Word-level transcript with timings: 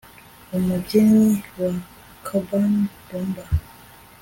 umubyinnyi 0.57 1.31
wa 1.57 1.69
cuban 2.25 2.73
rumba 3.07 3.43